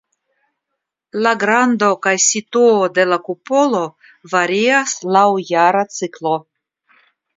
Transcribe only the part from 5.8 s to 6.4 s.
ciklo.